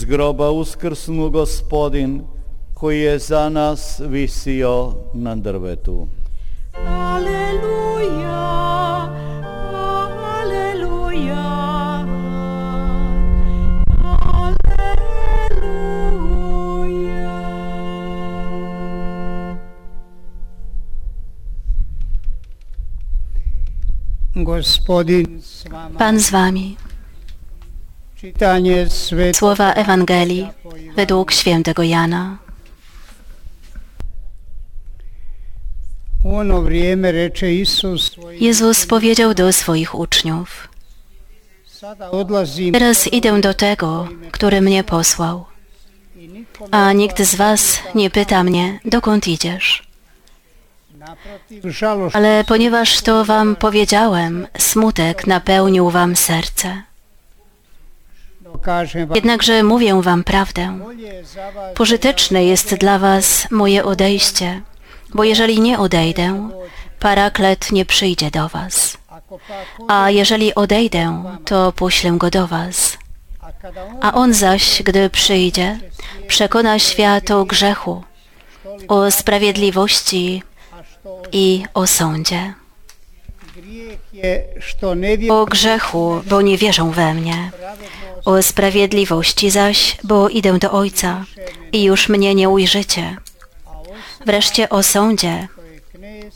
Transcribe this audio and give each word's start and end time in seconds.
Iz 0.00 0.04
groba 0.04 0.50
uskrsnu 0.50 1.30
gospodin 1.30 2.22
koji 2.74 3.00
je 3.00 3.18
za 3.18 3.48
nas 3.48 4.00
visio 4.00 4.94
na 5.14 5.36
drvetu. 5.36 6.08
Aleluja, 6.88 8.40
aleluja, 10.32 11.44
aleluja. 14.32 14.76
Gospodin 24.34 25.40
s 25.42 25.64
vama. 25.70 25.98
Pan 25.98 26.18
z 26.18 26.32
wami. 26.32 26.89
Słowa 29.32 29.72
Ewangelii 29.74 30.48
według 30.96 31.32
świętego 31.32 31.82
Jana. 31.82 32.38
Jezus 38.40 38.86
powiedział 38.86 39.34
do 39.34 39.52
swoich 39.52 39.94
uczniów: 39.94 40.68
Teraz 42.72 43.06
idę 43.06 43.40
do 43.40 43.54
tego, 43.54 44.08
który 44.30 44.60
mnie 44.60 44.84
posłał, 44.84 45.44
a 46.70 46.92
nikt 46.92 47.22
z 47.22 47.34
was 47.34 47.78
nie 47.94 48.10
pyta 48.10 48.44
mnie, 48.44 48.80
dokąd 48.84 49.28
idziesz. 49.28 49.82
Ale 52.12 52.44
ponieważ 52.44 53.00
to 53.00 53.24
wam 53.24 53.56
powiedziałem, 53.56 54.46
smutek 54.58 55.26
napełnił 55.26 55.90
wam 55.90 56.16
serce. 56.16 56.89
Jednakże 59.14 59.62
mówię 59.62 60.02
wam 60.02 60.24
prawdę. 60.24 60.78
Pożyteczne 61.74 62.44
jest 62.44 62.74
dla 62.74 62.98
was 62.98 63.50
moje 63.50 63.84
odejście, 63.84 64.62
bo 65.14 65.24
jeżeli 65.24 65.60
nie 65.60 65.78
odejdę, 65.78 66.50
paraklet 66.98 67.72
nie 67.72 67.84
przyjdzie 67.84 68.30
do 68.30 68.48
was. 68.48 68.98
A 69.88 70.10
jeżeli 70.10 70.54
odejdę, 70.54 71.24
to 71.44 71.72
poślę 71.72 72.10
go 72.10 72.30
do 72.30 72.46
was. 72.46 72.98
a 74.00 74.14
on 74.14 74.34
zaś, 74.34 74.82
gdy 74.82 75.10
przyjdzie, 75.10 75.78
przekona 76.26 76.78
świat 76.78 77.30
o 77.30 77.44
grzechu, 77.44 78.04
o 78.88 79.10
sprawiedliwości 79.10 80.42
i 81.32 81.64
o 81.74 81.86
sądzie. 81.86 82.54
O 85.30 85.46
grzechu, 85.46 86.22
bo 86.26 86.42
nie 86.42 86.58
wierzą 86.58 86.90
we 86.90 87.14
mnie. 87.14 87.50
O 88.24 88.42
sprawiedliwości 88.42 89.50
zaś, 89.50 89.96
bo 90.04 90.28
idę 90.28 90.58
do 90.58 90.72
Ojca 90.72 91.24
i 91.72 91.82
już 91.82 92.08
mnie 92.08 92.34
nie 92.34 92.48
ujrzycie. 92.48 93.16
Wreszcie 94.26 94.68
o 94.68 94.82
sądzie, 94.82 95.48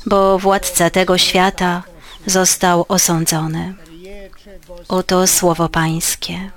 bo 0.06 0.38
władca 0.38 0.90
tego 0.90 1.18
świata 1.18 1.82
został 2.26 2.84
osądzony. 2.88 3.74
Oto 4.88 5.26
słowo 5.26 5.68
Pańskie. 5.68 6.50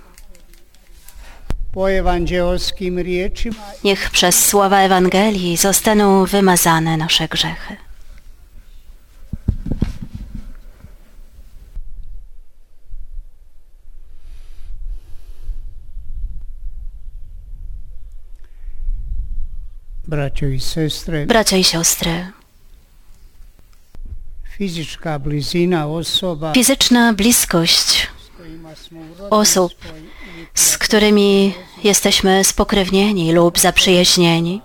Niech 3.83 4.09
przez 4.09 4.45
słowa 4.45 4.80
Ewangelii 4.80 5.58
zostaną 5.58 6.25
wymazane 6.25 6.97
nasze 6.97 7.27
grzechy. 7.27 7.86
Braćo 20.07 20.45
i 20.45 20.59
sestre, 20.59 21.25
Bracia 21.25 21.57
i 21.57 21.63
siostry, 21.63 22.27
fizička 24.57 25.19
blizina 25.19 25.87
osoba 25.87 26.53
fizyczna 26.53 27.13
bliskość 27.13 28.07
osób, 29.29 29.73
z 30.55 30.77
którymi 30.77 31.53
jesteśmy 31.83 32.43
spokrewnieni 32.43 33.33
lub 33.33 33.59
zaprzyjaźnieni, 33.59 34.61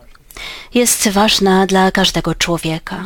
jest 0.74 1.08
ważna 1.08 1.66
dla 1.66 1.90
każdego 1.90 2.34
człowieka. 2.34 3.04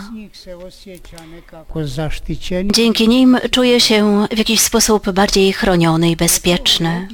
Dzięki 2.65 3.09
nim 3.09 3.39
czuje 3.51 3.81
się 3.81 4.27
w 4.31 4.39
jakiś 4.39 4.61
sposób 4.61 5.11
bardziej 5.11 5.53
chroniony 5.53 6.11
i 6.11 6.17
bezpieczny. 6.17 7.09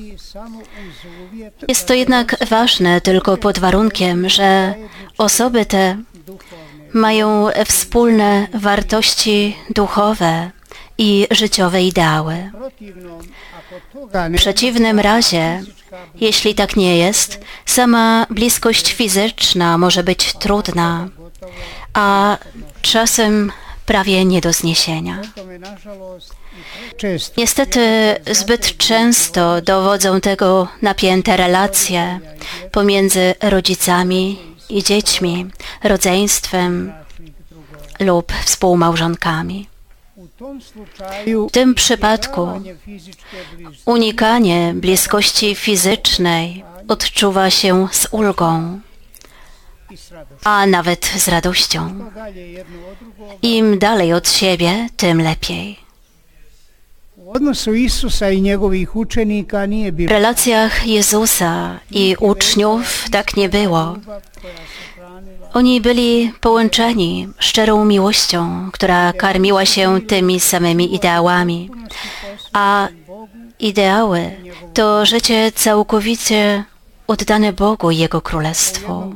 Jest 1.68 1.86
to 1.86 1.94
jednak 1.94 2.36
ważne 2.48 3.00
tylko 3.00 3.36
pod 3.36 3.58
warunkiem, 3.58 4.28
że 4.28 4.74
osoby 5.18 5.66
te 5.66 5.96
mają 6.92 7.48
wspólne 7.66 8.46
wartości 8.54 9.56
duchowe 9.70 10.50
i 10.98 11.26
życiowe 11.30 11.82
ideały. 11.82 12.50
W 14.32 14.36
przeciwnym 14.36 15.00
razie, 15.00 15.62
jeśli 16.20 16.54
tak 16.54 16.76
nie 16.76 16.98
jest, 16.98 17.40
sama 17.66 18.26
bliskość 18.30 18.92
fizyczna 18.92 19.78
może 19.78 20.02
być 20.02 20.32
trudna, 20.32 21.08
a 21.94 22.38
czasem 22.82 23.52
prawie 23.86 24.24
nie 24.24 24.40
do 24.40 24.52
zniesienia. 24.52 25.18
Niestety 27.36 27.80
zbyt 28.30 28.76
często 28.76 29.60
dowodzą 29.62 30.20
tego 30.20 30.68
napięte 30.82 31.36
relacje 31.36 32.20
pomiędzy 32.72 33.34
rodzicami 33.42 34.38
i 34.68 34.82
dziećmi, 34.82 35.46
rodzeństwem 35.82 36.92
lub 38.00 38.32
współmałżonkami. 38.44 39.71
W 41.48 41.50
tym 41.50 41.74
przypadku 41.74 42.48
unikanie 43.84 44.74
bliskości 44.74 45.54
fizycznej 45.54 46.64
odczuwa 46.88 47.50
się 47.50 47.88
z 47.92 48.08
ulgą, 48.10 48.80
a 50.44 50.66
nawet 50.66 51.06
z 51.06 51.28
radością. 51.28 52.10
Im 53.42 53.78
dalej 53.78 54.12
od 54.12 54.28
siebie, 54.28 54.88
tym 54.96 55.22
lepiej. 55.22 55.78
W 60.06 60.08
relacjach 60.08 60.86
Jezusa 60.86 61.80
i 61.90 62.16
uczniów 62.20 63.04
tak 63.10 63.36
nie 63.36 63.48
było. 63.48 63.96
Oni 65.54 65.80
byli 65.80 66.32
połączeni 66.40 67.28
szczerą 67.38 67.84
miłością, 67.84 68.70
która 68.72 69.12
karmiła 69.12 69.66
się 69.66 70.00
tymi 70.00 70.40
samymi 70.40 70.94
ideałami. 70.94 71.70
A 72.52 72.88
ideały 73.58 74.30
to 74.74 75.06
życie 75.06 75.52
całkowicie 75.54 76.64
oddane 77.06 77.52
Bogu 77.52 77.90
i 77.90 77.98
Jego 77.98 78.20
Królestwu. 78.20 79.14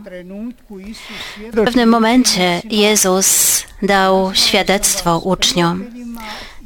W 1.52 1.64
pewnym 1.64 1.88
momencie 1.88 2.62
Jezus 2.70 3.62
dał 3.82 4.34
świadectwo 4.34 5.18
uczniom. 5.18 5.84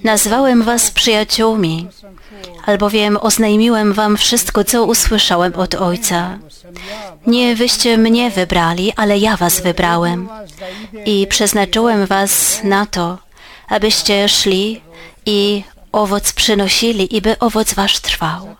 Nazwałem 0.04 0.62
was 0.62 0.90
przyjaciółmi, 0.90 1.88
albowiem 2.66 3.18
oznajmiłem 3.20 3.92
wam 3.92 4.16
wszystko, 4.16 4.64
co 4.64 4.84
usłyszałem 4.84 5.54
od 5.54 5.74
Ojca. 5.74 6.38
Nie 7.26 7.56
wyście 7.56 7.98
mnie 7.98 8.30
wybrali, 8.30 8.92
ale 8.96 9.18
ja 9.18 9.36
was 9.36 9.60
wybrałem 9.60 10.28
i 11.04 11.26
przeznaczyłem 11.26 12.06
was 12.06 12.60
na 12.64 12.86
to, 12.86 13.18
abyście 13.68 14.28
szli 14.28 14.80
i 15.26 15.62
owoc 15.92 16.32
przynosili 16.32 17.16
i 17.16 17.22
by 17.22 17.38
owoc 17.38 17.74
wasz 17.74 18.00
trwał. 18.00 18.56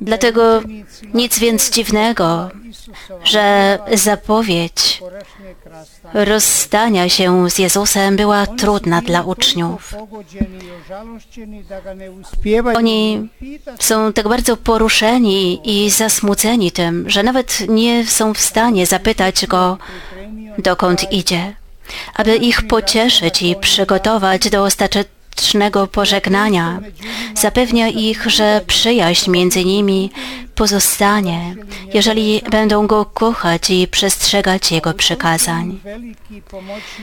Dlatego 0.00 0.62
nic 1.14 1.38
więc 1.38 1.70
dziwnego, 1.70 2.50
że 3.24 3.78
zapowiedź 3.94 5.02
rozstania 6.14 7.08
się 7.08 7.50
z 7.50 7.58
Jezusem 7.58 8.16
była 8.16 8.46
trudna 8.46 9.00
dla 9.02 9.22
uczniów. 9.22 9.94
Oni 12.76 13.28
są 13.80 14.12
tak 14.12 14.28
bardzo 14.28 14.56
poruszeni 14.56 15.60
i 15.64 15.90
zasmuceni 15.90 16.72
tym, 16.72 17.10
że 17.10 17.22
nawet 17.22 17.68
nie 17.68 18.06
są 18.06 18.34
w 18.34 18.40
stanie 18.40 18.86
zapytać 18.86 19.46
go, 19.46 19.78
dokąd 20.58 21.12
idzie. 21.12 21.54
Aby 22.14 22.36
ich 22.36 22.66
pocieszyć 22.66 23.42
i 23.42 23.56
przygotować 23.56 24.50
do 24.50 24.64
ostatecznego 24.64 25.21
pożegnania, 25.92 26.80
zapewnia 27.34 27.88
ich, 27.88 28.30
że 28.30 28.60
przyjaźń 28.66 29.30
między 29.30 29.64
nimi 29.64 30.10
pozostanie, 30.54 31.56
jeżeli 31.94 32.42
będą 32.50 32.86
go 32.86 33.04
kochać 33.04 33.70
i 33.70 33.88
przestrzegać 33.88 34.72
jego 34.72 34.94
przykazań. 34.94 35.80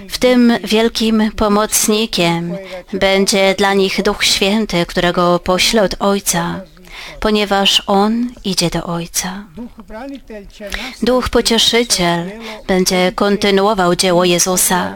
W 0.09 0.17
tym 0.17 0.53
wielkim 0.63 1.31
pomocnikiem 1.35 2.55
będzie 2.93 3.55
dla 3.57 3.73
nich 3.73 4.01
Duch 4.03 4.23
Święty, 4.23 4.85
którego 4.85 5.39
pośle 5.39 5.83
od 5.83 5.95
Ojca 5.99 6.61
ponieważ 7.19 7.83
On 7.87 8.27
idzie 8.45 8.69
do 8.69 8.83
Ojca. 8.83 9.45
Duch 11.03 11.29
Pocieszyciel 11.29 12.31
będzie 12.67 13.11
kontynuował 13.15 13.95
dzieło 13.95 14.25
Jezusa, 14.25 14.95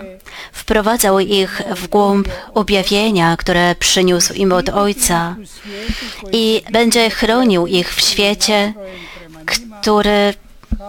wprowadzał 0.52 1.20
ich 1.20 1.62
w 1.76 1.88
głąb 1.88 2.28
objawienia, 2.54 3.38
które 3.38 3.76
przyniósł 3.76 4.34
im 4.34 4.52
od 4.52 4.70
Ojca 4.70 5.36
i 6.32 6.62
będzie 6.72 7.10
chronił 7.10 7.68
ich 7.68 7.96
w 7.96 8.02
świecie, 8.02 8.74
który 9.82 10.34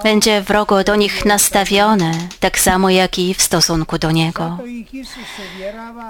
będzie 0.02 0.43
wrogo 0.43 0.85
do 0.85 0.96
nich 0.96 1.25
nastawiony, 1.25 2.12
tak 2.41 2.58
samo 2.58 2.91
jak 2.91 3.19
i 3.19 3.35
w 3.35 3.43
stosunku 3.43 3.99
do 3.99 4.11
Niego. 4.11 4.58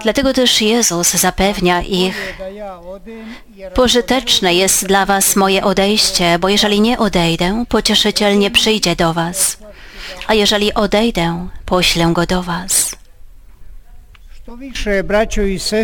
Dlatego 0.03 0.33
też 0.33 0.61
Jezus 0.61 1.11
zapewnia 1.11 1.83
ich, 1.83 2.35
pożyteczne 3.75 4.55
jest 4.55 4.87
dla 4.87 5.07
was 5.07 5.37
moje 5.37 5.65
odejście, 5.65 6.39
bo 6.39 6.49
jeżeli 6.49 6.81
nie 6.81 6.99
odejdę, 6.99 7.65
pocieszyciel 7.69 8.39
nie 8.39 8.51
przyjdzie 8.51 8.97
do 8.97 9.13
was. 9.13 9.57
A 10.27 10.35
jeżeli 10.35 10.75
odejdę, 10.75 11.49
poślę 11.67 12.11
go 12.13 12.27
do 12.27 12.43
was. 12.43 13.04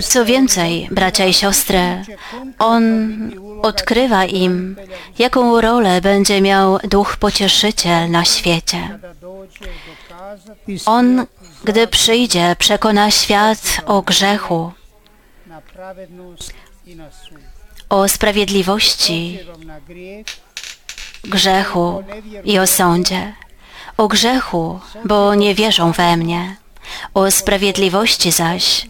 Co 0.03 0.25
więcej, 0.25 0.89
bracia 0.91 1.27
i 1.27 1.35
siostry, 1.35 2.05
On 2.59 3.15
odkrywa 3.63 4.25
im, 4.25 4.77
jaką 5.19 5.61
rolę 5.61 6.01
będzie 6.01 6.41
miał 6.41 6.79
Duch 6.79 7.17
Pocieszyciel 7.17 8.11
na 8.11 8.25
świecie. 8.25 8.99
On, 10.87 11.27
gdy 11.65 11.87
przyjdzie, 11.87 12.57
przekona 12.59 13.11
świat 13.11 13.83
o 13.87 14.03
grzechu, 14.03 14.73
o 17.89 18.09
sprawiedliwości, 18.09 19.39
grzechu 21.25 22.05
i 22.45 22.59
o 22.59 22.67
sądzie. 22.67 23.33
O 23.97 24.09
grzechu, 24.09 24.81
bo 25.05 25.35
nie 25.35 25.55
wierzą 25.55 25.93
we 25.93 26.17
mnie. 26.17 26.57
O 27.15 27.31
sprawiedliwości 27.31 28.33
zaś, 28.33 28.89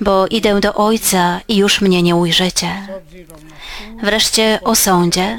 bo 0.00 0.26
idę 0.26 0.60
do 0.60 0.74
Ojca 0.74 1.40
i 1.48 1.56
już 1.56 1.80
mnie 1.80 2.02
nie 2.02 2.16
ujrzycie. 2.16 2.68
Wreszcie 4.02 4.58
o 4.64 4.74
sądzie, 4.74 5.38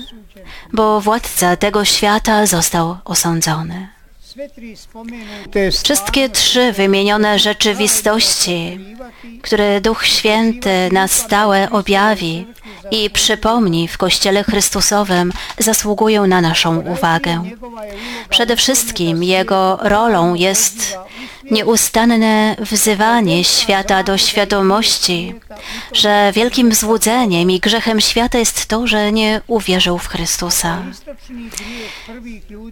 bo 0.73 1.01
władca 1.01 1.55
tego 1.55 1.85
świata 1.85 2.45
został 2.45 2.97
osądzony. 3.05 3.87
Wszystkie 5.83 6.29
trzy 6.29 6.71
wymienione 6.71 7.39
rzeczywistości, 7.39 8.79
które 9.41 9.81
Duch 9.81 10.05
Święty 10.05 10.89
na 10.91 11.07
stałe 11.07 11.69
objawi 11.69 12.47
i 12.91 13.09
przypomni 13.09 13.87
w 13.87 13.97
Kościele 13.97 14.43
Chrystusowym, 14.43 15.33
zasługują 15.59 16.27
na 16.27 16.41
naszą 16.41 16.79
uwagę. 16.79 17.43
Przede 18.29 18.55
wszystkim 18.55 19.23
Jego 19.23 19.79
rolą 19.81 20.35
jest 20.35 20.97
nieustanne 21.51 22.55
wzywanie 22.59 23.43
świata 23.43 24.03
do 24.03 24.17
świadomości, 24.17 25.35
że 25.93 26.31
wielkim 26.35 26.73
złudzeniem 26.73 27.51
i 27.51 27.59
grzechem 27.59 28.01
świata 28.01 28.37
jest 28.37 28.65
to, 28.65 28.87
że 28.87 29.11
nie 29.11 29.41
uwierzył 29.47 29.97
w 29.97 30.07
Chrystusa. 30.07 30.83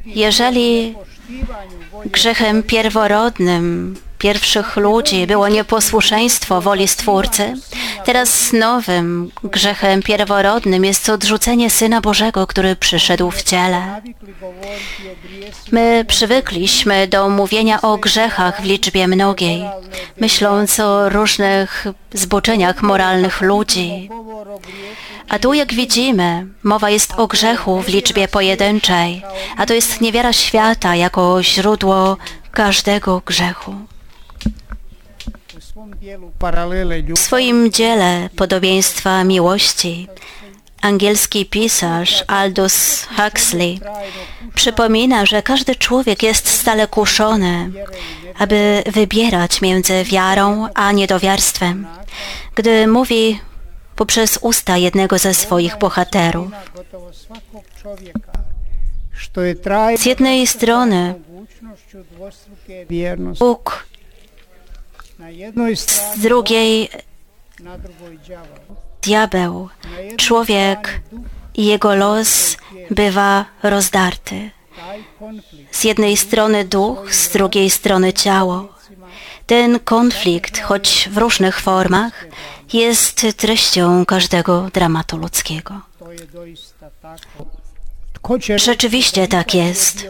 Jeżeli 0.06 0.96
grzechem 2.06 2.64
pierworodnym 2.64 3.96
pierwszych 4.20 4.78
ludzi 4.78 5.28
było 5.28 5.48
nieposłuszeństwo 5.48 6.62
woli 6.62 6.88
Stwórcy, 6.88 7.54
teraz 8.06 8.54
nowym 8.54 9.32
grzechem 9.44 10.02
pierworodnym 10.02 10.86
jest 10.86 11.10
odrzucenie 11.10 11.70
Syna 11.70 12.02
Bożego, 12.02 12.48
który 12.48 12.76
przyszedł 12.76 13.32
w 13.32 13.44
ciele. 13.44 14.02
My 15.72 16.06
przywykliśmy 16.08 17.08
do 17.08 17.30
mówienia 17.30 17.82
o 17.82 17.98
grzechach 17.98 18.62
w 18.62 18.66
liczbie 18.66 19.08
mnogiej, 19.08 19.64
myśląc 20.18 20.80
o 20.80 21.10
różnych 21.10 21.88
zboczeniach 22.14 22.82
moralnych 22.82 23.42
ludzi. 23.42 24.10
A 25.30 25.40
tu, 25.40 25.54
jak 25.54 25.74
widzimy, 25.74 26.48
mowa 26.64 26.90
jest 26.90 27.14
o 27.18 27.28
grzechu 27.28 27.82
w 27.82 27.88
liczbie 27.88 28.28
pojedynczej, 28.28 29.24
a 29.58 29.66
to 29.66 29.74
jest 29.74 30.02
niewiara 30.02 30.34
świata 30.34 30.96
jako 30.96 31.44
źródło 31.44 32.18
każdego 32.52 33.22
grzechu. 33.26 33.76
W 37.16 37.20
swoim 37.20 37.72
dziele 37.72 38.30
podobieństwa 38.36 39.24
miłości 39.24 40.08
angielski 40.82 41.46
pisarz 41.46 42.24
Aldous 42.28 43.08
Huxley 43.18 43.80
przypomina, 44.56 45.26
że 45.26 45.44
każdy 45.44 45.76
człowiek 45.76 46.24
jest 46.24 46.48
stale 46.50 46.88
kuszony, 46.88 47.72
aby 48.38 48.84
wybierać 48.86 49.62
między 49.62 50.04
wiarą 50.04 50.68
a 50.74 50.92
niedowiarstwem. 50.92 51.88
Gdy 52.56 52.88
mówi 52.88 53.40
poprzez 53.96 54.40
usta 54.42 54.78
jednego 54.78 55.18
ze 55.18 55.34
swoich 55.34 55.78
bohaterów, 55.78 56.52
z 59.98 60.06
jednej 60.06 60.48
strony 60.48 61.14
Bóg, 63.40 63.86
z 65.76 66.20
drugiej 66.20 66.90
diabeł, 69.02 69.70
człowiek 70.18 71.02
i 71.56 71.66
jego 71.66 71.96
los 71.96 72.58
bywa 72.92 73.46
rozdarty. 73.64 74.52
Z 75.72 75.84
jednej 75.84 76.18
strony 76.18 76.66
duch, 76.66 77.14
z 77.14 77.30
drugiej 77.30 77.70
strony 77.70 78.14
ciało. 78.14 78.74
Ten 79.46 79.80
konflikt, 79.80 80.60
choć 80.60 81.10
w 81.12 81.18
różnych 81.18 81.60
formach, 81.60 82.26
jest 82.74 83.28
treścią 83.38 84.06
każdego 84.06 84.70
dramatu 84.74 85.18
ludzkiego. 85.18 85.82
Rzeczywiście 88.56 89.28
tak 89.28 89.56
jest. 89.56 90.08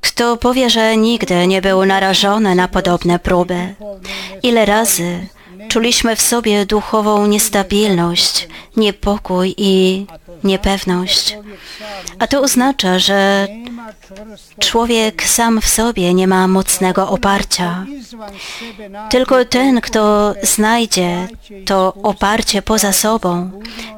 Kto 0.00 0.36
powie, 0.36 0.70
że 0.70 0.96
nigdy 0.96 1.46
nie 1.46 1.62
był 1.62 1.84
narażony 1.84 2.54
na 2.54 2.68
podobne 2.68 3.18
próby? 3.18 3.74
Ile 4.42 4.64
razy 4.64 5.26
czuliśmy 5.68 6.16
w 6.16 6.20
sobie 6.20 6.66
duchową 6.66 7.26
niestabilność, 7.26 8.48
niepokój 8.76 9.54
i 9.56 10.06
niepewność. 10.44 11.38
A 12.18 12.26
to 12.26 12.40
oznacza, 12.40 12.98
że 12.98 13.48
człowiek 14.58 15.22
sam 15.22 15.60
w 15.60 15.68
sobie 15.68 16.14
nie 16.14 16.26
ma 16.26 16.48
mocnego 16.48 17.08
oparcia. 17.08 17.86
Tylko 19.10 19.44
ten, 19.44 19.80
kto 19.80 20.34
znajdzie 20.42 21.28
to 21.64 21.94
oparcie 22.02 22.62
poza 22.62 22.92
sobą, 22.92 23.50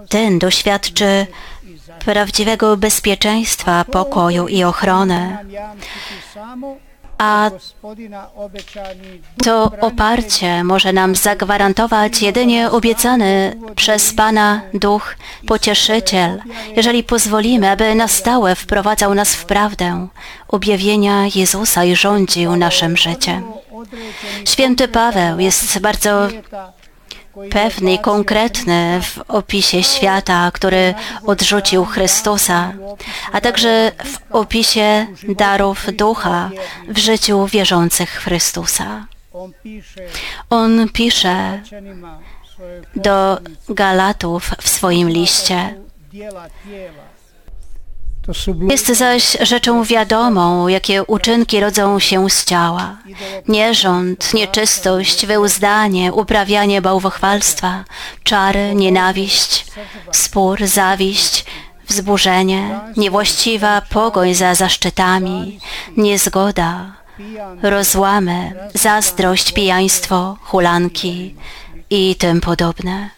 ten 0.08 0.38
doświadczy 0.38 1.26
prawdziwego 2.08 2.76
bezpieczeństwa, 2.76 3.84
pokoju 3.84 4.48
i 4.48 4.64
ochrony. 4.64 5.38
A 7.18 7.50
to 9.44 9.72
oparcie 9.80 10.64
może 10.64 10.92
nam 10.92 11.14
zagwarantować 11.16 12.22
jedynie 12.22 12.70
obiecany 12.70 13.56
przez 13.76 14.14
Pana 14.14 14.60
Duch 14.74 15.16
Pocieszyciel, 15.46 16.42
jeżeli 16.76 17.04
pozwolimy, 17.04 17.70
aby 17.70 17.94
na 17.94 18.08
stałe 18.08 18.54
wprowadzał 18.54 19.14
nas 19.14 19.34
w 19.34 19.44
prawdę 19.44 20.08
objawienia 20.48 21.24
Jezusa 21.34 21.84
i 21.84 21.96
rządził 21.96 22.56
naszym 22.56 22.96
życiem. 22.96 23.52
Święty 24.44 24.88
Paweł 24.88 25.40
jest 25.40 25.78
bardzo 25.78 26.28
pewny 27.50 27.94
i 27.94 27.98
konkretny 27.98 29.00
w 29.02 29.18
opisie 29.28 29.82
świata, 29.82 30.50
który 30.54 30.94
odrzucił 31.26 31.84
Chrystusa, 31.84 32.72
a 33.32 33.40
także 33.40 33.92
w 34.04 34.34
opisie 34.34 35.06
darów 35.28 35.86
ducha 35.92 36.50
w 36.88 36.98
życiu 36.98 37.46
wierzących 37.46 38.10
Chrystusa. 38.10 39.06
on 40.50 40.88
pisze 40.88 41.62
do 42.96 43.38
Galatów 43.68 44.50
w 44.60 44.68
swoim 44.68 45.08
liście. 45.08 45.74
Jest 48.70 48.86
zaś 48.86 49.36
rzeczą 49.40 49.84
wiadomą, 49.84 50.68
jakie 50.68 51.04
uczynki 51.04 51.60
rodzą 51.60 51.98
się 51.98 52.30
z 52.30 52.44
ciała. 52.44 52.96
Nierząd, 53.48 54.34
nieczystość, 54.34 55.26
wyuzdanie, 55.26 56.12
uprawianie 56.12 56.82
bałwochwalstwa, 56.82 57.84
czary, 58.24 58.74
nienawiść, 58.74 59.66
spór, 60.12 60.66
zawiść, 60.66 61.44
wzburzenie, 61.88 62.80
niewłaściwa 62.96 63.80
pogoń 63.80 64.34
za 64.34 64.54
zaszczytami, 64.54 65.58
niezgoda, 65.96 66.92
rozłamy, 67.62 68.52
zazdrość, 68.74 69.52
pijaństwo, 69.52 70.36
hulanki 70.42 71.34
i 71.90 72.16
tym 72.16 72.40
podobne. 72.40 73.10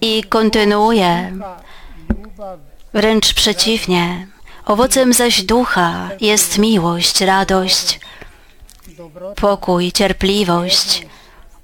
i 0.00 0.22
kontynuuje. 0.22 1.32
Wręcz 2.94 3.34
przeciwnie. 3.34 4.26
Owocem 4.64 5.12
zaś 5.12 5.42
ducha 5.42 6.10
jest 6.20 6.58
miłość, 6.58 7.20
radość, 7.20 8.00
pokój, 9.36 9.92
cierpliwość, 9.92 11.06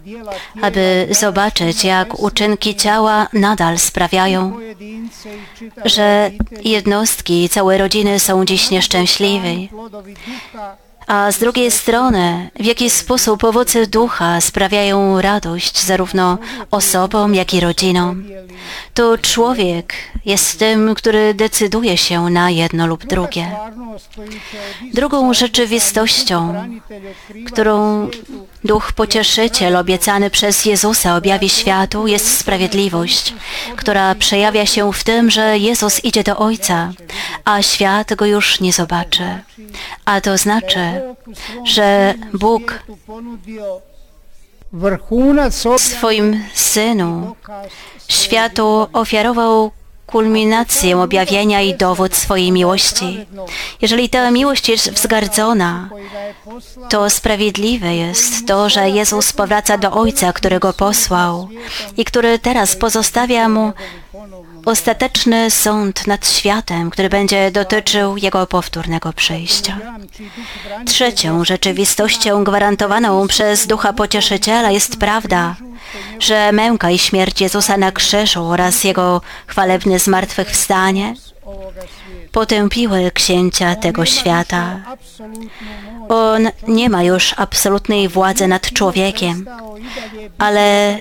aby 0.61 1.07
zobaczyć, 1.11 1.83
jak 1.83 2.19
uczynki 2.19 2.75
ciała 2.75 3.27
nadal 3.33 3.77
sprawiają, 3.77 4.57
że 5.85 6.31
jednostki 6.63 7.43
i 7.43 7.49
całe 7.49 7.77
rodziny 7.77 8.19
są 8.19 8.45
dziś 8.45 8.71
nieszczęśliwe, 8.71 9.47
a 11.07 11.31
z 11.31 11.39
drugiej 11.39 11.71
strony, 11.71 12.49
w 12.59 12.65
jaki 12.65 12.89
sposób 12.89 13.43
owoce 13.43 13.87
ducha 13.87 14.41
sprawiają 14.41 15.21
radość 15.21 15.83
zarówno 15.83 16.37
osobom, 16.71 17.35
jak 17.35 17.53
i 17.53 17.59
rodzinom. 17.59 18.23
To 18.93 19.17
człowiek 19.17 19.93
jest 20.25 20.59
tym, 20.59 20.95
który 20.95 21.33
decyduje 21.33 21.97
się 21.97 22.29
na 22.29 22.49
jedno 22.49 22.87
lub 22.87 23.05
drugie. 23.05 23.55
Drugą 24.93 25.33
rzeczywistością, 25.33 26.63
którą 27.45 28.09
Duch 28.63 28.91
Pocieszyciel 28.93 29.75
obiecany 29.75 30.29
przez 30.29 30.65
Jezusa 30.65 31.15
objawi 31.15 31.49
światu, 31.49 32.07
jest 32.07 32.37
sprawiedliwość, 32.37 33.33
która 33.75 34.15
przejawia 34.15 34.65
się 34.65 34.93
w 34.93 35.03
tym, 35.03 35.31
że 35.31 35.57
Jezus 35.57 36.05
idzie 36.05 36.23
do 36.23 36.37
Ojca, 36.37 36.91
a 37.45 37.61
świat 37.61 38.15
go 38.15 38.25
już 38.25 38.59
nie 38.59 38.73
zobaczy. 38.73 39.23
A 40.05 40.21
to 40.21 40.37
znaczy, 40.37 40.92
że 41.63 42.13
Bóg 42.33 42.79
swoim 45.77 46.43
Synu 46.53 47.35
światu 48.07 48.87
ofiarował 48.93 49.71
kulminację 50.07 50.97
objawienia 50.97 51.61
i 51.61 51.75
dowód 51.75 52.15
swojej 52.15 52.51
miłości. 52.51 53.25
Jeżeli 53.81 54.09
ta 54.09 54.31
miłość 54.31 54.69
jest 54.69 54.91
wzgardzona, 54.91 55.89
to 56.89 57.09
sprawiedliwe 57.09 57.95
jest 57.95 58.47
to, 58.47 58.69
że 58.69 58.89
Jezus 58.89 59.33
powraca 59.33 59.77
do 59.77 59.91
Ojca, 59.91 60.33
którego 60.33 60.73
posłał 60.73 61.47
i 61.97 62.05
który 62.05 62.39
teraz 62.39 62.75
pozostawia 62.75 63.49
mu 63.49 63.73
ostateczny 64.65 65.51
sąd 65.51 66.07
nad 66.07 66.27
światem, 66.27 66.89
który 66.89 67.09
będzie 67.09 67.51
dotyczył 67.51 68.17
jego 68.17 68.47
powtórnego 68.47 69.13
branitelja 69.13 69.93
Trzecią 70.85 71.43
rzeczywistością 71.43 72.43
gwarantowaną 72.43 73.27
przez 73.27 73.67
Ducha 73.67 73.93
Pocieszyciela 73.93 74.71
jest 74.71 74.99
prawda, 74.99 75.55
że 76.19 76.51
męka 76.51 76.89
i 76.91 76.99
śmierć 76.99 77.41
Jezusa 77.41 77.77
na 77.77 77.91
krzyżu 77.91 78.45
oraz 78.45 78.83
Jego 78.83 79.21
chwalebne 79.47 79.99
zmartwychwstanie. 79.99 81.13
Potępiły 82.31 83.11
księcia 83.11 83.75
tego 83.75 84.05
świata. 84.05 84.79
On 86.09 86.49
nie 86.67 86.89
ma 86.89 87.03
już 87.03 87.35
absolutnej 87.37 88.07
władzy 88.07 88.47
nad 88.47 88.73
człowiekiem, 88.73 89.45
ale 90.37 90.97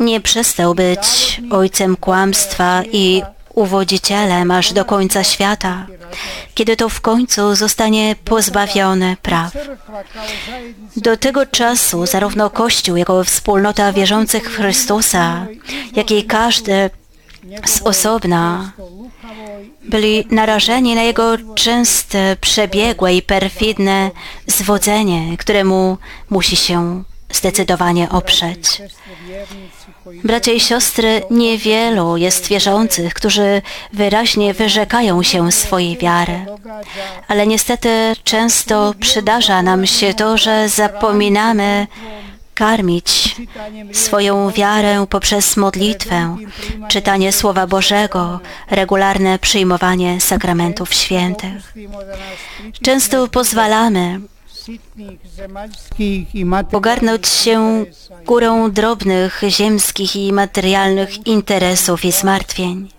nie 0.00 0.20
przestał 0.20 0.74
być 0.74 1.40
ojcem 1.50 1.96
kłamstwa 1.96 2.82
i 2.92 3.22
uwodzicielem 3.54 4.50
aż 4.50 4.72
do 4.72 4.84
końca 4.84 5.24
świata, 5.24 5.86
kiedy 6.54 6.76
to 6.76 6.88
w 6.88 7.00
końcu 7.00 7.54
zostanie 7.54 8.16
pozbawiony 8.24 9.16
praw. 9.22 9.52
Do 10.96 11.16
tego 11.16 11.46
czasu 11.46 12.06
zarówno 12.06 12.50
Kościół, 12.50 12.96
jako 12.96 13.24
wspólnota 13.24 13.92
wierzących 13.92 14.50
w 14.50 14.56
Chrystusa, 14.56 15.46
jak 15.96 16.10
i 16.10 16.24
każdy 16.24 16.90
z 17.66 17.82
osobna 17.82 18.72
byli 19.88 20.26
narażeni 20.30 20.94
na 20.94 21.02
jego 21.02 21.36
częste, 21.54 22.36
przebiegłe 22.40 23.14
i 23.14 23.22
perfidne 23.22 24.10
zwodzenie, 24.46 25.36
któremu 25.36 25.98
musi 26.30 26.56
się 26.56 27.02
zdecydowanie 27.32 28.08
oprzeć. 28.10 28.82
Bracia 30.24 30.52
i 30.52 30.60
siostry, 30.60 31.22
niewielu 31.30 32.16
jest 32.16 32.48
wierzących, 32.48 33.14
którzy 33.14 33.62
wyraźnie 33.92 34.54
wyrzekają 34.54 35.22
się 35.22 35.52
swojej 35.52 35.98
wiary. 35.98 36.46
Ale 37.28 37.46
niestety 37.46 37.88
często 38.24 38.94
przydarza 39.00 39.62
nam 39.62 39.86
się 39.86 40.14
to, 40.14 40.36
że 40.36 40.68
zapominamy 40.68 41.86
karmić 42.56 43.36
swoją 43.92 44.50
wiarę 44.50 45.06
poprzez 45.10 45.56
modlitwę, 45.56 46.36
czytanie 46.88 47.32
Słowa 47.32 47.66
Bożego, 47.66 48.40
regularne 48.70 49.38
przyjmowanie 49.38 50.20
sakramentów 50.20 50.94
świętych. 50.94 51.74
Często 52.82 53.28
pozwalamy 53.28 54.20
pogarnąć 56.70 57.28
się 57.28 57.84
górą 58.26 58.70
drobnych 58.70 59.42
ziemskich 59.48 60.16
i 60.16 60.32
materialnych 60.32 61.26
interesów 61.26 62.04
i 62.04 62.12
zmartwień. 62.12 62.95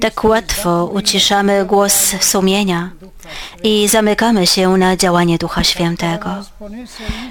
Tak 0.00 0.24
łatwo 0.24 0.90
uciszamy 0.94 1.64
głos 1.66 2.14
sumienia 2.20 2.90
i 3.62 3.88
zamykamy 3.88 4.46
się 4.46 4.76
na 4.76 4.96
działanie 4.96 5.38
Ducha 5.38 5.64
Świętego. 5.64 6.30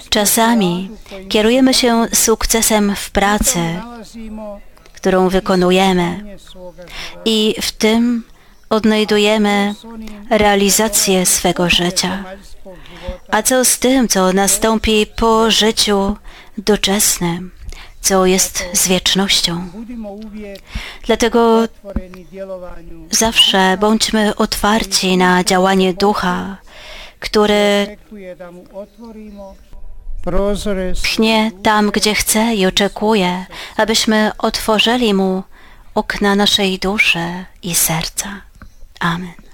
Czasami 0.10 0.90
kierujemy 1.30 1.74
się 1.74 2.06
sukcesem 2.14 2.96
w 2.96 3.12
pracy, 3.12 3.60
którą 4.94 5.30
wykonujemy, 5.30 6.38
i 7.26 7.56
w 7.62 7.72
tym 7.72 8.24
odnajdujemy 8.70 9.76
realizację 10.30 11.26
swego 11.26 11.70
życia. 11.70 12.24
A 13.32 13.44
co 13.44 13.66
z 13.66 13.80
tym, 13.80 14.08
co 14.08 14.34
nastąpi 14.34 15.08
po 15.16 15.52
życiu 15.52 16.16
doczesnym, 16.58 17.52
co 18.02 18.26
jest 18.26 18.64
z 18.74 18.88
wiecznością? 18.88 19.68
Dlatego 21.06 21.68
zawsze 23.12 23.78
bądźmy 23.80 24.36
otwarci 24.36 25.18
na 25.18 25.44
działanie 25.44 25.94
Ducha, 25.94 26.58
który 27.20 27.98
pchnie 31.04 31.52
tam, 31.64 31.92
gdzie 31.92 32.16
chce 32.16 32.56
i 32.56 32.66
oczekuje, 32.66 33.46
abyśmy 33.78 34.32
otworzyli 34.38 35.14
Mu 35.14 35.44
okna 35.96 36.36
naszej 36.36 36.80
duszy 36.80 37.46
i 37.64 37.76
serca. 37.76 38.42
Amen. 39.00 39.51